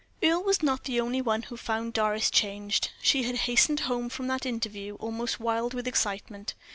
Earle 0.23 0.41
was 0.43 0.63
not 0.63 0.85
the 0.85 0.99
only 0.99 1.21
one 1.21 1.43
who 1.43 1.55
found 1.57 1.93
Doris 1.93 2.31
changed. 2.31 2.89
She 3.03 3.21
had 3.21 3.35
hastened 3.45 3.81
home 3.81 4.09
from 4.09 4.25
that 4.29 4.47
interview 4.47 4.95
almost 4.95 5.39
wild 5.39 5.75
with 5.75 5.87
excitement. 5.87 6.55